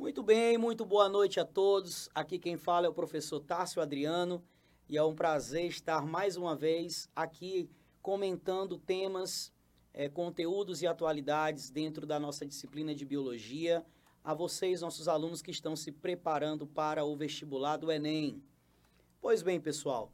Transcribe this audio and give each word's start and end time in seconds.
Muito 0.00 0.22
bem, 0.22 0.56
muito 0.56 0.86
boa 0.86 1.10
noite 1.10 1.38
a 1.38 1.44
todos. 1.44 2.08
Aqui 2.14 2.38
quem 2.38 2.56
fala 2.56 2.86
é 2.86 2.88
o 2.88 2.94
professor 2.94 3.38
Tássio 3.38 3.82
Adriano 3.82 4.42
e 4.88 4.96
é 4.96 5.04
um 5.04 5.14
prazer 5.14 5.66
estar 5.66 6.06
mais 6.06 6.38
uma 6.38 6.56
vez 6.56 7.06
aqui 7.14 7.68
comentando 8.00 8.78
temas, 8.78 9.52
é, 9.92 10.08
conteúdos 10.08 10.80
e 10.80 10.86
atualidades 10.86 11.68
dentro 11.68 12.06
da 12.06 12.18
nossa 12.18 12.46
disciplina 12.46 12.94
de 12.94 13.04
biologia. 13.04 13.84
A 14.24 14.32
vocês, 14.32 14.80
nossos 14.80 15.06
alunos 15.06 15.42
que 15.42 15.50
estão 15.50 15.76
se 15.76 15.92
preparando 15.92 16.66
para 16.66 17.04
o 17.04 17.14
vestibular 17.14 17.76
do 17.76 17.92
Enem. 17.92 18.42
Pois 19.20 19.42
bem, 19.42 19.60
pessoal, 19.60 20.10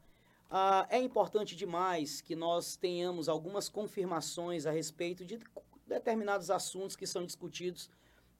ah, 0.51 0.85
é 0.89 0.99
importante 0.99 1.55
demais 1.55 2.19
que 2.19 2.35
nós 2.35 2.75
tenhamos 2.75 3.29
algumas 3.29 3.69
confirmações 3.69 4.65
a 4.65 4.71
respeito 4.71 5.23
de 5.23 5.39
determinados 5.87 6.51
assuntos 6.51 6.97
que 6.97 7.07
são 7.07 7.25
discutidos 7.25 7.89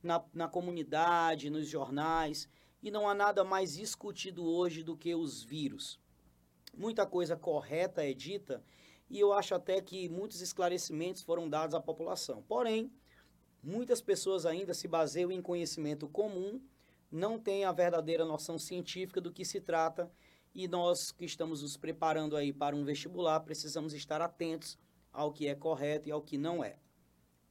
na, 0.07 0.23
na 0.33 0.47
comunidade, 0.47 1.49
nos 1.49 1.67
jornais, 1.67 2.49
e 2.81 2.89
não 2.89 3.07
há 3.07 3.13
nada 3.13 3.43
mais 3.43 3.75
discutido 3.75 4.43
hoje 4.43 4.81
do 4.81 4.95
que 4.95 5.13
os 5.13 5.43
vírus. 5.43 5.99
Muita 6.75 7.05
coisa 7.05 7.35
correta 7.35 8.03
é 8.03 8.13
dita 8.13 8.63
e 9.09 9.19
eu 9.19 9.33
acho 9.33 9.53
até 9.53 9.81
que 9.81 10.09
muitos 10.09 10.41
esclarecimentos 10.41 11.21
foram 11.21 11.49
dados 11.49 11.75
à 11.75 11.81
população. 11.81 12.43
Porém, 12.47 12.91
muitas 13.61 14.01
pessoas 14.01 14.45
ainda 14.45 14.73
se 14.73 14.87
baseiam 14.87 15.31
em 15.31 15.41
conhecimento 15.41 16.07
comum, 16.07 16.61
não 17.11 17.39
têm 17.39 17.65
a 17.65 17.71
verdadeira 17.71 18.25
noção 18.25 18.57
científica 18.57 19.19
do 19.19 19.31
que 19.31 19.43
se 19.43 19.59
trata 19.59 20.11
e 20.53 20.67
nós 20.67 21.11
que 21.11 21.25
estamos 21.25 21.61
nos 21.61 21.77
preparando 21.77 22.35
aí 22.35 22.53
para 22.53 22.75
um 22.75 22.83
vestibular 22.83 23.39
precisamos 23.41 23.93
estar 23.93 24.21
atentos 24.21 24.77
ao 25.11 25.31
que 25.31 25.47
é 25.47 25.55
correto 25.55 26.09
e 26.09 26.11
ao 26.11 26.21
que 26.21 26.37
não 26.37 26.63
é. 26.63 26.77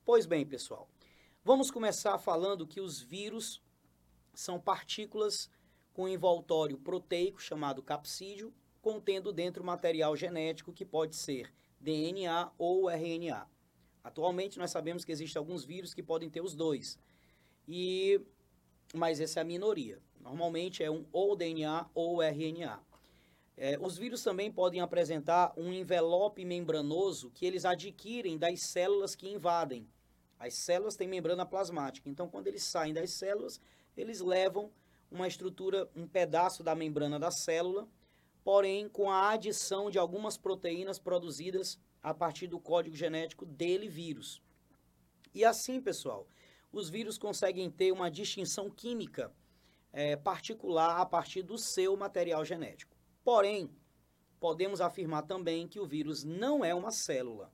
Pois 0.05 0.25
bem, 0.25 0.47
pessoal, 0.47 0.89
vamos 1.47 1.71
começar 1.71 2.19
falando 2.19 2.67
que 2.67 2.81
os 2.81 3.01
vírus 3.01 3.63
são 4.35 4.59
partículas 4.59 5.49
com 5.95 6.09
envoltório 6.09 6.77
proteico 6.77 7.41
chamado 7.41 7.85
capsídeo, 7.85 8.53
contendo 8.83 9.33
dentro 9.33 9.63
material 9.63 10.17
genético 10.17 10.73
que 10.73 10.85
pode 10.85 11.15
ser 11.15 11.55
DNA 11.79 12.51
ou 12.59 12.91
RNA. 12.91 13.47
Atualmente 14.03 14.59
nós 14.59 14.73
sabemos 14.73 15.05
que 15.05 15.13
existem 15.13 15.39
alguns 15.39 15.65
vírus 15.65 15.95
que 15.95 16.03
podem 16.03 16.29
ter 16.29 16.41
os 16.41 16.57
dois. 16.57 16.99
E 17.69 18.21
mas 18.93 19.21
essa 19.21 19.39
é 19.39 19.43
a 19.43 19.45
minoria. 19.45 20.03
Normalmente 20.19 20.83
é 20.83 20.91
um 20.91 21.07
ou 21.13 21.37
DNA 21.37 21.89
ou 21.95 22.23
RNA. 22.23 22.81
É, 23.57 23.79
os 23.81 23.97
vírus 23.97 24.21
também 24.21 24.51
podem 24.51 24.81
apresentar 24.81 25.53
um 25.57 25.73
envelope 25.73 26.45
membranoso 26.45 27.31
que 27.31 27.47
eles 27.47 27.65
adquirem 27.65 28.37
das 28.37 28.63
células 28.63 29.15
que 29.15 29.29
invadem. 29.29 29.89
As 30.39 30.55
células 30.55 30.97
têm 30.97 31.09
membrana 31.09 31.47
plasmática, 31.47 32.09
então 32.09 32.29
quando 32.29 32.47
eles 32.47 32.63
saem 32.63 32.93
das 32.93 33.11
células, 33.13 33.61
eles 33.97 34.21
levam 34.21 34.71
uma 35.11 35.27
estrutura, 35.27 35.89
um 35.95 36.07
pedaço 36.07 36.63
da 36.63 36.75
membrana 36.75 37.19
da 37.19 37.31
célula, 37.31 37.89
porém 38.45 38.89
com 38.89 39.11
a 39.11 39.31
adição 39.31 39.91
de 39.91 39.99
algumas 39.99 40.37
proteínas 40.37 40.99
produzidas 40.99 41.79
a 42.03 42.15
partir 42.15 42.47
do 42.47 42.61
código 42.61 42.95
genético 42.95 43.45
dele 43.45 43.89
vírus. 43.89 44.41
E 45.35 45.45
assim, 45.45 45.81
pessoal, 45.81 46.27
os 46.73 46.89
vírus 46.89 47.19
conseguem 47.19 47.71
ter 47.71 47.93
uma 47.93 48.11
distinção 48.11 48.71
química 48.71 49.33
é, 49.93 50.15
particular 50.15 51.01
a 51.01 51.07
partir 51.07 51.43
do 51.43 51.57
seu 51.57 51.97
material 51.97 52.45
genético. 52.45 52.95
Porém, 53.25 53.71
podemos 54.39 54.81
afirmar 54.81 55.23
também 55.23 55.67
que 55.67 55.81
o 55.81 55.87
vírus 55.87 56.23
não 56.23 56.65
é 56.65 56.75
uma 56.75 56.91
célula. 56.91 57.51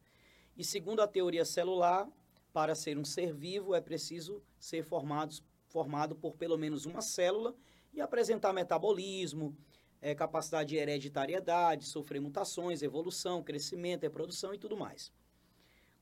E 0.56 0.64
segundo 0.64 1.00
a 1.00 1.06
teoria 1.06 1.44
celular, 1.44 2.06
para 2.52 2.74
ser 2.74 2.98
um 2.98 3.04
ser 3.04 3.32
vivo, 3.32 3.74
é 3.74 3.80
preciso 3.80 4.42
ser 4.58 4.84
formado, 4.84 5.34
formado 5.66 6.14
por 6.14 6.36
pelo 6.36 6.58
menos 6.58 6.84
uma 6.84 7.00
célula 7.00 7.54
e 7.92 8.00
apresentar 8.00 8.52
metabolismo, 8.52 9.56
é, 10.00 10.14
capacidade 10.14 10.70
de 10.70 10.76
hereditariedade, 10.76 11.86
sofrer 11.86 12.20
mutações, 12.20 12.82
evolução, 12.82 13.42
crescimento, 13.42 14.02
reprodução 14.02 14.52
e 14.52 14.58
tudo 14.58 14.76
mais. 14.76 15.12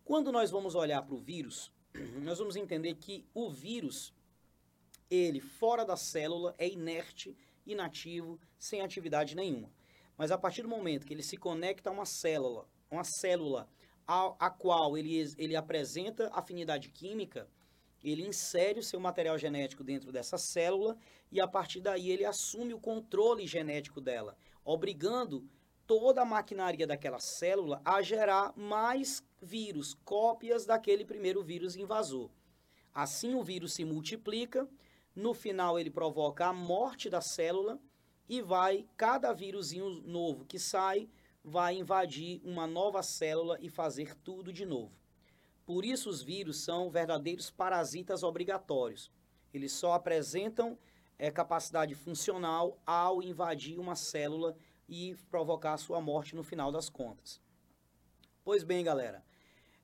Quando 0.05 0.33
nós 0.33 0.51
vamos 0.51 0.75
olhar 0.75 1.03
para 1.03 1.15
o 1.15 1.19
vírus, 1.19 1.71
nós 2.23 2.39
vamos 2.39 2.57
entender 2.57 2.95
que 2.95 3.25
o 3.35 3.51
vírus, 3.51 4.13
ele 5.11 5.41
fora 5.41 5.85
da 5.85 5.97
célula, 5.97 6.55
é 6.59 6.69
inerte, 6.69 7.37
inativo, 7.67 8.41
sem 8.59 8.81
atividade 8.81 9.37
nenhuma. 9.37 9.71
Mas 10.17 10.31
a 10.31 10.39
partir 10.39 10.63
do 10.63 10.69
momento 10.69 11.07
que 11.07 11.15
ele 11.15 11.23
se 11.23 11.37
conecta 11.37 11.91
a 11.91 11.93
uma 11.93 12.05
célula, 12.05 12.67
uma 12.91 13.05
célula 13.05 13.69
a, 14.11 14.35
a 14.41 14.51
qual 14.51 14.99
ele, 14.99 15.33
ele 15.39 15.55
apresenta 15.55 16.29
afinidade 16.33 16.89
química, 16.89 17.47
ele 18.03 18.27
insere 18.27 18.81
o 18.81 18.83
seu 18.83 18.99
material 18.99 19.39
genético 19.39 19.85
dentro 19.85 20.11
dessa 20.11 20.37
célula 20.37 20.99
e 21.31 21.41
a 21.41 21.47
partir 21.47 21.81
daí 21.81 22.11
ele 22.11 22.25
assume 22.25 22.75
o 22.75 22.81
controle 22.81 23.47
genético 23.47 24.01
dela, 24.01 24.37
obrigando 24.65 25.49
toda 25.87 26.23
a 26.23 26.25
maquinaria 26.25 26.89
daquela 26.89 27.21
célula 27.21 27.81
a 27.85 28.03
gerar 28.03 28.53
mais 28.57 29.23
vírus, 29.41 29.95
cópias 30.05 30.67
daquele 30.67 31.05
primeiro 31.05 31.41
vírus 31.41 31.77
invasor. 31.77 32.31
Assim 32.93 33.37
o 33.37 33.45
vírus 33.45 33.75
se 33.75 33.85
multiplica, 33.85 34.69
no 35.15 35.33
final 35.33 35.79
ele 35.79 35.91
provoca 35.91 36.47
a 36.47 36.53
morte 36.53 37.09
da 37.09 37.21
célula 37.21 37.79
e 38.29 38.43
vai 38.43 38.85
cada 38.97 39.33
vírusinho 39.33 39.89
novo 39.89 40.45
que 40.45 40.59
sai 40.59 41.09
vai 41.43 41.77
invadir 41.77 42.41
uma 42.45 42.67
nova 42.67 43.03
célula 43.03 43.59
e 43.61 43.69
fazer 43.69 44.15
tudo 44.17 44.53
de 44.53 44.65
novo. 44.65 44.93
Por 45.65 45.85
isso, 45.85 46.11
os 46.11 46.23
vírus 46.23 46.65
são 46.65 46.91
verdadeiros 46.91 47.51
parasitas 47.51 48.23
obrigatórios. 48.23 49.11
Eles 49.53 49.73
só 49.73 49.93
apresentam 49.93 50.79
é, 51.19 51.31
capacidade 51.31 51.95
funcional 51.95 52.81
ao 52.87 53.23
invadir 53.23 53.79
uma 53.79 53.95
célula 53.95 54.57
e 54.89 55.15
provocar 55.31 55.77
sua 55.77 56.01
morte 56.01 56.35
no 56.35 56.43
final 56.43 56.73
das 56.73 56.89
contas. 56.89 57.41
Pois 58.43 58.65
bem, 58.65 58.83
galera, 58.83 59.25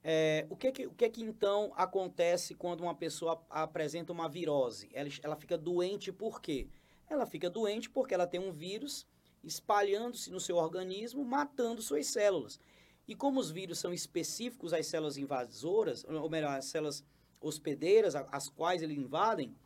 é, 0.03 0.47
o, 0.51 0.57
que, 0.57 0.73
que, 0.73 0.87
o 0.87 0.95
que, 0.95 1.09
que 1.11 1.23
então 1.23 1.73
acontece 1.77 2.55
quando 2.55 2.81
uma 2.81 2.95
pessoa 2.95 3.45
apresenta 3.51 4.13
uma 4.13 4.29
virose? 4.29 4.89
Ela, 4.93 5.09
ela 5.23 5.37
fica 5.37 5.59
doente 5.59 6.13
por 6.13 6.41
quê? 6.41 6.69
Ela 7.09 7.27
fica 7.27 7.51
doente 7.51 7.91
porque 7.91 8.15
ela 8.15 8.27
tem 8.27 8.41
um 8.41 8.53
vírus 8.53 9.07
espalhando-se 9.47 10.31
no 10.31 10.41
seu 10.41 10.57
organismo, 10.57 11.25
matando 11.25 11.81
suas 11.81 12.07
células. 12.07 12.59
E 13.07 13.15
como 13.15 13.39
os 13.39 13.51
vírus 13.51 13.79
são 13.79 13.93
específicos 13.93 14.73
às 14.73 14.87
células 14.87 15.17
invasoras, 15.17 16.05
ou 16.05 16.29
melhor, 16.29 16.59
às 16.59 16.67
células 16.67 17.05
hospedeiras, 17.41 18.15
as 18.17 18.49
quais 18.49 18.83
ele 18.83 18.95
invadem, 18.95 19.57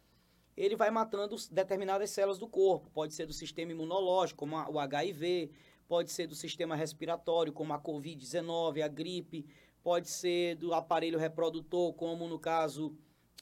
ele 0.56 0.76
vai 0.76 0.90
matando 0.90 1.36
determinadas 1.50 2.10
células 2.10 2.38
do 2.38 2.46
corpo. 2.46 2.90
Pode 2.90 3.14
ser 3.14 3.24
do 3.24 3.32
sistema 3.32 3.72
imunológico, 3.72 4.40
como 4.40 4.56
o 4.56 4.78
HIV, 4.78 5.50
pode 5.88 6.12
ser 6.12 6.26
do 6.26 6.34
sistema 6.34 6.76
respiratório, 6.76 7.52
como 7.52 7.72
a 7.72 7.80
Covid-19, 7.80 8.82
a 8.82 8.88
gripe, 8.88 9.46
pode 9.82 10.10
ser 10.10 10.56
do 10.56 10.74
aparelho 10.74 11.18
reprodutor, 11.18 11.94
como 11.94 12.28
no 12.28 12.38
caso 12.38 12.94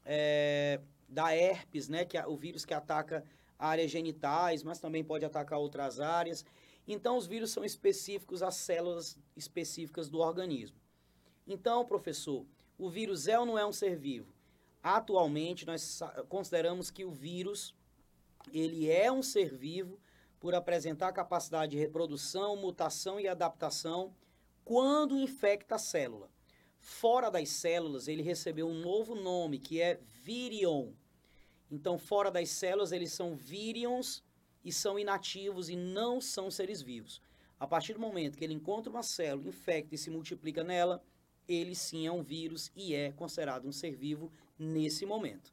é, 0.05 0.81
da 1.09 1.35
herpes, 1.35 1.89
né, 1.89 2.05
que 2.05 2.17
é 2.17 2.27
o 2.27 2.37
vírus 2.37 2.65
que 2.65 2.73
ataca 2.73 3.25
áreas 3.59 3.91
genitais, 3.91 4.63
mas 4.63 4.79
também 4.79 5.03
pode 5.03 5.25
atacar 5.25 5.59
outras 5.59 6.01
áreas. 6.01 6.45
Então, 6.87 7.17
os 7.17 7.27
vírus 7.27 7.51
são 7.51 7.65
específicos 7.65 8.43
às 8.43 8.55
células 8.57 9.19
específicas 9.37 10.09
do 10.09 10.19
organismo. 10.19 10.79
Então, 11.47 11.85
professor, 11.85 12.47
o 12.79 12.89
vírus 12.89 13.27
é 13.27 13.39
ou 13.39 13.45
não 13.45 13.59
é 13.59 13.67
um 13.67 13.73
ser 13.73 13.97
vivo? 13.97 14.33
Atualmente, 14.83 15.67
nós 15.67 16.01
consideramos 16.29 16.91
que 16.91 17.05
o 17.05 17.11
vírus 17.11 17.75
ele 18.53 18.91
é 18.91 19.11
um 19.11 19.23
ser 19.23 19.55
vivo 19.55 19.99
por 20.39 20.55
apresentar 20.55 21.13
capacidade 21.13 21.73
de 21.73 21.79
reprodução, 21.79 22.57
mutação 22.57 23.19
e 23.19 23.27
adaptação 23.27 24.15
quando 24.65 25.19
infecta 25.19 25.75
a 25.75 25.79
célula. 25.79 26.31
Fora 26.79 27.31
das 27.31 27.49
células, 27.49 28.07
ele 28.07 28.23
recebeu 28.23 28.69
um 28.69 28.81
novo 28.81 29.15
nome, 29.15 29.59
que 29.59 29.81
é 29.81 30.01
virion. 30.23 30.93
Então, 31.71 31.99
fora 31.99 32.31
das 32.31 32.49
células, 32.51 32.93
eles 32.93 33.13
são 33.13 33.37
vírions 33.37 34.25
e 34.65 34.73
são 34.73 34.99
inativos 34.99 35.69
e 35.69 35.77
não 35.77 36.21
são 36.21 36.51
seres 36.51 36.81
vivos. 36.81 37.21
A 37.61 37.67
partir 37.67 37.95
do 37.95 38.01
momento 38.01 38.39
que 38.39 38.45
ele 38.45 38.55
encontra 38.55 38.91
uma 38.91 39.03
célula, 39.03 39.49
infecta 39.49 39.95
e 39.95 39.99
se 39.99 40.11
multiplica 40.11 40.63
nela, 40.63 41.03
ele 41.49 41.75
sim 41.75 42.07
é 42.07 42.13
um 42.13 42.23
vírus 42.23 42.71
e 42.77 42.95
é 42.95 43.13
considerado 43.13 43.67
um 43.67 43.73
ser 43.73 43.97
vivo 43.97 44.31
nesse 44.59 45.05
momento. 45.05 45.53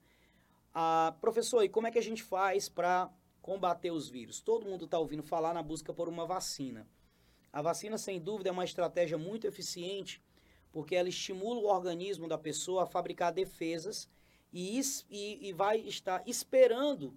Ah, 0.73 1.15
professor, 1.21 1.63
e 1.63 1.69
como 1.69 1.88
é 1.88 1.91
que 1.91 2.00
a 2.00 2.03
gente 2.03 2.21
faz 2.21 2.68
para 2.68 3.09
combater 3.41 3.91
os 3.91 4.09
vírus? 4.09 4.41
Todo 4.41 4.65
mundo 4.65 4.85
está 4.85 5.00
ouvindo 5.00 5.23
falar 5.23 5.53
na 5.53 5.63
busca 5.63 5.94
por 5.94 6.09
uma 6.09 6.25
vacina. 6.25 6.88
A 7.51 7.61
vacina, 7.61 7.97
sem 7.97 8.19
dúvida, 8.19 8.50
é 8.50 8.51
uma 8.51 8.65
estratégia 8.65 9.18
muito 9.18 9.47
eficiente 9.47 10.21
porque 10.75 10.94
ela 10.94 11.07
estimula 11.07 11.61
o 11.61 11.68
organismo 11.68 12.27
da 12.27 12.38
pessoa 12.38 12.83
a 12.83 12.85
fabricar 12.85 13.31
defesas 13.31 14.09
e, 14.56 14.80
e, 15.10 15.50
e 15.50 15.52
vai 15.52 15.80
estar 15.80 16.24
esperando 16.25 17.13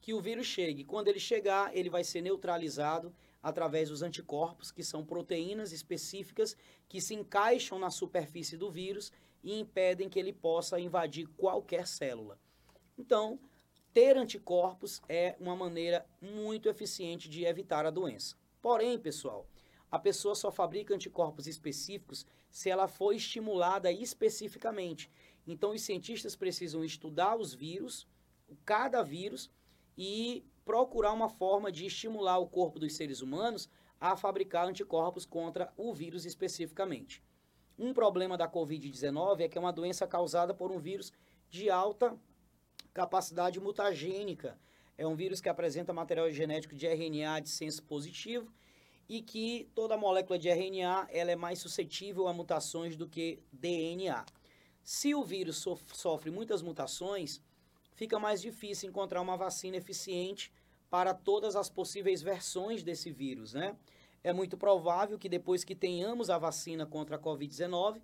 que 0.00 0.12
o 0.12 0.20
vírus 0.20 0.46
chegue. 0.46 0.82
Quando 0.82 1.06
ele 1.06 1.20
chegar, 1.20 1.70
ele 1.72 1.88
vai 1.88 2.02
ser 2.02 2.20
neutralizado 2.20 3.14
através 3.40 3.90
dos 3.90 4.02
anticorpos, 4.02 4.72
que 4.72 4.82
são 4.82 5.06
proteínas 5.06 5.70
específicas 5.70 6.56
que 6.88 7.00
se 7.00 7.14
encaixam 7.14 7.78
na 7.78 7.90
superfície 7.90 8.56
do 8.56 8.68
vírus 8.68 9.12
e 9.40 9.60
impedem 9.60 10.08
que 10.08 10.18
ele 10.18 10.32
possa 10.32 10.80
invadir 10.80 11.28
qualquer 11.36 11.86
célula. 11.86 12.36
Então, 12.98 13.38
ter 13.92 14.16
anticorpos 14.16 15.00
é 15.08 15.36
uma 15.38 15.54
maneira 15.54 16.04
muito 16.20 16.68
eficiente 16.68 17.28
de 17.28 17.44
evitar 17.44 17.86
a 17.86 17.90
doença. 17.90 18.34
Porém, 18.60 18.98
pessoal, 18.98 19.46
a 19.90 19.98
pessoa 19.98 20.34
só 20.34 20.50
fabrica 20.50 20.92
anticorpos 20.92 21.46
específicos 21.46 22.26
se 22.50 22.68
ela 22.68 22.88
for 22.88 23.12
estimulada 23.12 23.92
especificamente. 23.92 25.08
Então, 25.50 25.72
os 25.72 25.82
cientistas 25.82 26.36
precisam 26.36 26.84
estudar 26.84 27.36
os 27.36 27.52
vírus, 27.52 28.06
cada 28.64 29.02
vírus, 29.02 29.50
e 29.98 30.44
procurar 30.64 31.12
uma 31.12 31.28
forma 31.28 31.72
de 31.72 31.84
estimular 31.86 32.38
o 32.38 32.46
corpo 32.46 32.78
dos 32.78 32.94
seres 32.94 33.20
humanos 33.20 33.68
a 34.00 34.16
fabricar 34.16 34.66
anticorpos 34.66 35.26
contra 35.26 35.72
o 35.76 35.92
vírus 35.92 36.24
especificamente. 36.24 37.22
Um 37.76 37.92
problema 37.92 38.36
da 38.36 38.48
Covid-19 38.48 39.40
é 39.40 39.48
que 39.48 39.58
é 39.58 39.60
uma 39.60 39.72
doença 39.72 40.06
causada 40.06 40.54
por 40.54 40.70
um 40.70 40.78
vírus 40.78 41.12
de 41.48 41.68
alta 41.68 42.16
capacidade 42.94 43.58
mutagênica. 43.58 44.58
É 44.96 45.06
um 45.06 45.16
vírus 45.16 45.40
que 45.40 45.48
apresenta 45.48 45.92
material 45.92 46.30
genético 46.30 46.74
de 46.74 46.86
RNA 46.86 47.40
de 47.40 47.48
senso 47.48 47.82
positivo 47.82 48.52
e 49.08 49.20
que 49.20 49.68
toda 49.74 49.96
molécula 49.96 50.38
de 50.38 50.48
RNA 50.48 51.08
ela 51.10 51.32
é 51.32 51.36
mais 51.36 51.58
suscetível 51.58 52.28
a 52.28 52.32
mutações 52.32 52.96
do 52.96 53.08
que 53.08 53.42
DNA. 53.52 54.24
Se 54.92 55.14
o 55.14 55.22
vírus 55.22 55.58
so 55.58 55.78
sofre 55.94 56.32
muitas 56.32 56.62
mutações, 56.62 57.40
fica 57.94 58.18
mais 58.18 58.42
difícil 58.42 58.88
encontrar 58.88 59.20
uma 59.20 59.36
vacina 59.36 59.76
eficiente 59.76 60.52
para 60.90 61.14
todas 61.14 61.54
as 61.54 61.70
possíveis 61.70 62.20
versões 62.20 62.82
desse 62.82 63.08
vírus, 63.12 63.54
né? 63.54 63.76
É 64.24 64.32
muito 64.32 64.56
provável 64.56 65.16
que 65.16 65.28
depois 65.28 65.62
que 65.62 65.76
tenhamos 65.76 66.28
a 66.28 66.38
vacina 66.38 66.84
contra 66.86 67.14
a 67.14 67.18
Covid-19, 67.20 68.02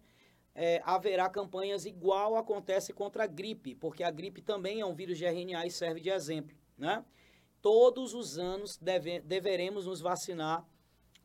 é, 0.55 0.81
haverá 0.85 1.29
campanhas 1.29 1.87
igual 1.87 2.37
acontece 2.37 2.93
contra 2.93 3.25
a 3.25 3.27
gripe, 3.27 3.75
porque 3.75 4.05
a 4.05 4.11
gripe 4.13 4.41
também 4.41 4.81
é 4.81 4.87
um 4.87 4.95
vírus 4.95 5.19
de 5.19 5.25
RNA 5.25 5.67
e 5.67 5.71
serve 5.73 5.99
de 5.99 6.11
exemplo, 6.11 6.57
né? 6.79 7.05
Todos 7.61 8.15
os 8.15 8.39
anos 8.39 8.77
deve, 8.77 9.19
deveremos 9.23 9.87
nos 9.87 10.01
vacinar 10.01 10.65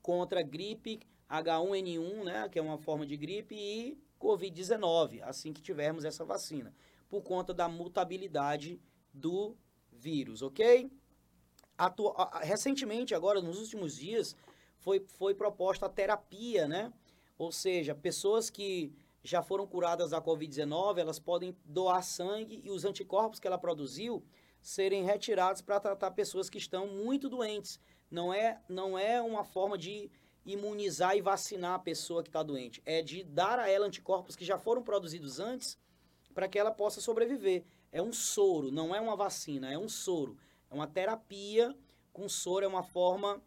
contra 0.02 0.42
gripe 0.42 1.02
H1N1, 1.30 2.24
né, 2.24 2.50
que 2.50 2.58
é 2.58 2.62
uma 2.64 2.80
forma 2.80 3.06
de 3.06 3.16
gripe, 3.16 3.54
e 3.56 4.02
Covid-19, 4.22 5.22
assim 5.24 5.52
que 5.52 5.62
tivermos 5.62 6.06
essa 6.06 6.24
vacina, 6.24 6.74
por 7.10 7.22
conta 7.22 7.54
da 7.54 7.68
mutabilidade 7.68 8.80
do 9.14 9.58
vírus, 9.92 10.42
ok? 10.42 10.90
Atu 11.78 12.14
recentemente, 12.42 13.16
agora, 13.16 13.42
nos 13.42 13.60
últimos 13.60 13.96
dias, 13.96 14.36
foi, 14.78 15.00
foi 15.00 15.34
proposta 15.34 15.88
a 15.88 15.90
terapia, 15.90 16.68
né? 16.68 16.94
Ou 17.38 17.52
seja, 17.52 17.96
pessoas 17.96 18.50
que 18.50 18.94
já 19.24 19.42
foram 19.42 19.68
curadas 19.68 20.12
da 20.12 20.22
Covid-19, 20.22 21.00
elas 21.00 21.20
podem 21.20 21.56
doar 21.66 22.04
sangue 22.04 22.62
e 22.64 22.70
os 22.70 22.86
anticorpos 22.86 23.40
que 23.40 23.48
ela 23.48 23.58
produziu 23.58 24.24
serem 24.62 25.04
retirados 25.04 25.62
para 25.62 25.80
tratar 25.80 26.12
pessoas 26.12 26.50
que 26.50 26.58
estão 26.58 26.88
muito 26.88 27.30
doentes. 27.30 27.80
Não 28.10 28.34
é, 28.34 28.62
não 28.68 28.98
é 28.98 29.22
uma 29.22 29.44
forma 29.44 29.78
de 29.78 30.12
imunizar 30.46 31.16
e 31.16 31.22
vacinar 31.22 31.76
a 31.76 31.80
pessoa 31.80 32.24
que 32.24 32.30
está 32.30 32.42
doente. 32.42 32.82
É 32.86 33.02
de 33.02 33.24
dar 33.24 33.60
a 33.60 33.70
ela 33.70 33.86
anticorpos 33.86 34.36
que 34.36 34.46
já 34.46 34.58
foram 34.58 34.82
produzidos 34.82 35.40
antes 35.40 35.78
para 36.34 36.48
que 36.48 36.58
ela 36.58 36.72
possa 36.72 37.02
sobreviver. 37.02 37.64
É 37.92 38.02
um 38.02 38.14
soro, 38.14 38.72
não 38.72 38.96
é 38.96 39.02
uma 39.02 39.16
vacina, 39.16 39.72
é 39.72 39.78
um 39.78 39.90
soro. 39.90 40.38
É 40.70 40.74
uma 40.74 40.88
terapia 40.88 41.76
com 42.14 42.28
soro, 42.28 42.66
é 42.66 42.68
uma 42.68 42.84
forma 42.84 43.42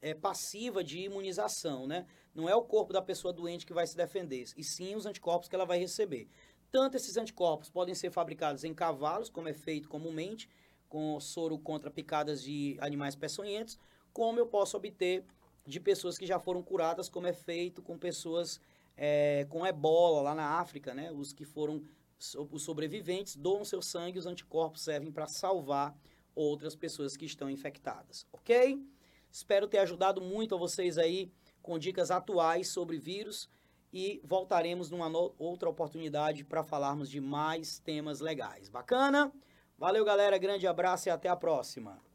é, 0.00 0.14
passiva 0.14 0.82
de 0.82 0.98
imunização, 1.00 1.86
né? 1.86 2.06
Não 2.34 2.48
é 2.48 2.54
o 2.54 2.62
corpo 2.62 2.92
da 2.92 3.02
pessoa 3.02 3.32
doente 3.32 3.66
que 3.66 3.72
vai 3.72 3.86
se 3.86 3.96
defender, 3.96 4.46
e 4.56 4.64
sim 4.64 4.94
os 4.94 5.04
anticorpos 5.04 5.48
que 5.48 5.54
ela 5.54 5.66
vai 5.66 5.78
receber. 5.78 6.28
Tanto 6.70 6.96
esses 6.96 7.16
anticorpos 7.16 7.68
podem 7.68 7.94
ser 7.94 8.10
fabricados 8.10 8.64
em 8.64 8.72
cavalos, 8.72 9.28
como 9.28 9.48
é 9.48 9.52
feito 9.52 9.88
comumente, 9.88 10.48
com 10.88 11.18
soro 11.20 11.58
contra 11.58 11.90
picadas 11.90 12.42
de 12.42 12.76
animais 12.80 13.16
peçonhentos, 13.16 13.78
como 14.12 14.38
eu 14.38 14.46
posso 14.46 14.76
obter 14.76 15.24
de 15.66 15.80
pessoas 15.80 16.18
que 16.18 16.26
já 16.26 16.38
foram 16.38 16.62
curadas, 16.62 17.08
como 17.08 17.26
é 17.26 17.32
feito 17.32 17.82
com 17.82 17.98
pessoas 17.98 18.60
é, 18.96 19.46
com 19.48 19.66
ebola 19.66 20.22
lá 20.22 20.34
na 20.34 20.60
África, 20.60 20.94
né? 20.94 21.10
Os 21.10 21.32
que 21.32 21.44
foram 21.44 21.82
os 22.50 22.62
sobreviventes 22.62 23.34
doam 23.34 23.64
seu 23.64 23.80
sangue, 23.80 24.18
os 24.18 24.26
anticorpos 24.26 24.82
servem 24.82 25.10
para 25.10 25.26
salvar 25.26 25.96
outras 26.34 26.76
pessoas 26.76 27.16
que 27.16 27.24
estão 27.24 27.48
infectadas, 27.48 28.26
ok? 28.30 28.78
Espero 29.30 29.66
ter 29.66 29.78
ajudado 29.78 30.20
muito 30.20 30.54
a 30.54 30.58
vocês 30.58 30.98
aí 30.98 31.32
com 31.62 31.78
dicas 31.78 32.10
atuais 32.10 32.68
sobre 32.68 32.98
vírus 32.98 33.48
e 33.92 34.20
voltaremos 34.24 34.90
numa 34.90 35.08
outra 35.38 35.68
oportunidade 35.68 36.44
para 36.44 36.62
falarmos 36.62 37.08
de 37.08 37.20
mais 37.20 37.78
temas 37.78 38.20
legais. 38.20 38.68
Bacana? 38.68 39.32
Valeu, 39.78 40.04
galera. 40.04 40.36
Grande 40.36 40.66
abraço 40.66 41.08
e 41.08 41.10
até 41.10 41.28
a 41.28 41.36
próxima. 41.36 42.09